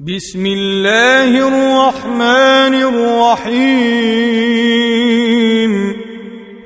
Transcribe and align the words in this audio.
بسم 0.00 0.46
الله 0.46 1.48
الرحمن 1.48 2.74
الرحيم. 3.44 3.72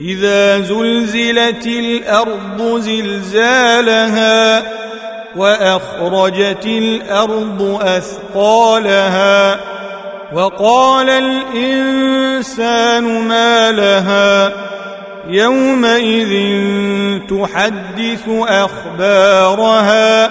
إذا 0.00 0.60
زلزلت 0.60 1.66
الأرض 1.66 2.78
زلزالها 2.80 4.62
وأخرجت 5.36 6.66
الأرض 6.66 7.78
أثقالها 7.82 9.60
وقال 10.32 11.10
الإنسان 11.10 13.04
ما 13.28 13.72
لها 13.72 14.52
يومئذ 15.28 16.32
تحدث 17.28 18.28
أخبارها 18.48 20.30